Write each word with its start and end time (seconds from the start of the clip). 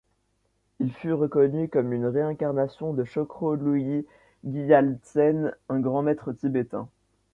Il 0.79 0.91
fut 0.91 1.13
reconnu 1.13 1.69
comme 1.69 1.93
une 1.93 2.07
réincarnation 2.07 2.91
de 2.95 3.03
Chokro 3.03 3.53
Luyi 3.53 4.03
Gyaltsen, 4.43 5.53
un 5.69 5.79
grand 5.79 6.01
maître 6.01 6.33
tibétain. 6.33 6.89